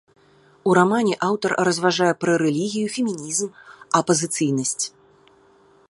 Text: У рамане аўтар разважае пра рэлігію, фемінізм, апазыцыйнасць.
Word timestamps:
У 0.69 0.71
рамане 0.77 1.13
аўтар 1.27 1.51
разважае 1.69 2.09
пра 2.23 2.33
рэлігію, 2.43 2.87
фемінізм, 2.95 3.47
апазыцыйнасць. 4.01 4.85